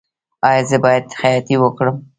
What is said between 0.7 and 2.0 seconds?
باید خیاطۍ وکړم؟